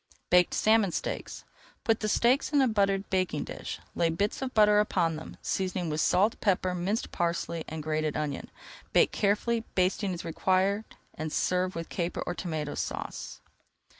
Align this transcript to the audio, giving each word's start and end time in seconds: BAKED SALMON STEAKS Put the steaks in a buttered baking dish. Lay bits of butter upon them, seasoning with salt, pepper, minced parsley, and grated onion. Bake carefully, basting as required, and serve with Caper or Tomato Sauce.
BAKED 0.31 0.55
SALMON 0.55 0.91
STEAKS 0.91 1.43
Put 1.83 1.99
the 1.99 2.09
steaks 2.09 2.51
in 2.51 2.59
a 2.59 2.67
buttered 2.67 3.07
baking 3.11 3.43
dish. 3.43 3.79
Lay 3.93 4.09
bits 4.09 4.41
of 4.41 4.51
butter 4.55 4.79
upon 4.79 5.15
them, 5.15 5.37
seasoning 5.43 5.91
with 5.91 6.01
salt, 6.01 6.41
pepper, 6.41 6.73
minced 6.73 7.11
parsley, 7.11 7.63
and 7.67 7.83
grated 7.83 8.17
onion. 8.17 8.49
Bake 8.93 9.11
carefully, 9.11 9.63
basting 9.75 10.11
as 10.15 10.25
required, 10.25 10.85
and 11.13 11.31
serve 11.31 11.75
with 11.75 11.89
Caper 11.89 12.23
or 12.25 12.33
Tomato 12.33 12.73
Sauce. 12.73 13.41